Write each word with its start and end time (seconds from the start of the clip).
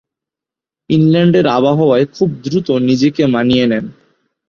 ইংল্যান্ডের 0.89 1.45
আবহাওয়ায় 1.47 2.05
খুব 2.15 2.29
দ্রুত 2.43 2.67
নিজেকে 2.81 3.23
মানিয়ে 3.25 3.65
নেন। 3.67 3.85